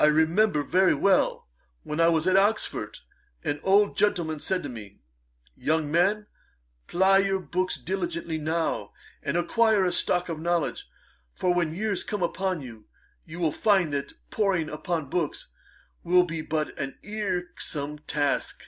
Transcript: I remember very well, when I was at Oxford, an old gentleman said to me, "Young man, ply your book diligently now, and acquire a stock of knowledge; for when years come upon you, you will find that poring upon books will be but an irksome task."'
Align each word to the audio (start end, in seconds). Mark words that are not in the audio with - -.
I 0.00 0.06
remember 0.06 0.62
very 0.62 0.94
well, 0.94 1.46
when 1.82 2.00
I 2.00 2.08
was 2.08 2.26
at 2.26 2.34
Oxford, 2.34 3.00
an 3.44 3.60
old 3.62 3.94
gentleman 3.94 4.40
said 4.40 4.62
to 4.62 4.70
me, 4.70 5.00
"Young 5.54 5.92
man, 5.92 6.28
ply 6.86 7.18
your 7.18 7.40
book 7.40 7.70
diligently 7.84 8.38
now, 8.38 8.94
and 9.22 9.36
acquire 9.36 9.84
a 9.84 9.92
stock 9.92 10.30
of 10.30 10.40
knowledge; 10.40 10.88
for 11.34 11.52
when 11.52 11.74
years 11.74 12.04
come 12.04 12.22
upon 12.22 12.62
you, 12.62 12.86
you 13.26 13.38
will 13.38 13.52
find 13.52 13.92
that 13.92 14.14
poring 14.30 14.70
upon 14.70 15.10
books 15.10 15.48
will 16.04 16.24
be 16.24 16.40
but 16.40 16.68
an 16.78 16.98
irksome 17.06 17.98
task."' 17.98 18.62